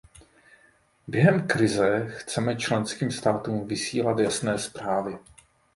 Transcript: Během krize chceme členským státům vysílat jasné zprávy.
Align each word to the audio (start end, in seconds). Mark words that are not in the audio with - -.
Během 1.07 1.47
krize 1.47 2.07
chceme 2.09 2.55
členským 2.55 3.11
státům 3.11 3.67
vysílat 3.67 4.19
jasné 4.19 4.57
zprávy. 4.59 5.17